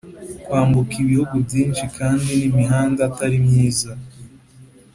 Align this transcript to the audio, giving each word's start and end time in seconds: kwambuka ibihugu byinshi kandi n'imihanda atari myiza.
kwambuka 0.45 0.93
ibihugu 1.03 1.35
byinshi 1.47 1.83
kandi 1.97 2.27
n'imihanda 2.39 3.01
atari 3.09 3.37
myiza. 3.45 3.91